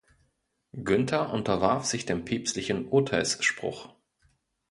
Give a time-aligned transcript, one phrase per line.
[0.83, 3.93] Günther unterwarf sich dem päpstlichen Urteilsspruch.